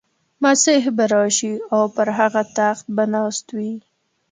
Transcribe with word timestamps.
مسیح 0.43 0.83
به 0.97 1.05
راشي 1.13 1.53
او 1.75 1.81
پر 1.95 2.09
هغه 2.17 2.43
تخت 2.57 2.85
به 2.95 3.03
ناست 3.13 3.47
وي. 3.57 3.73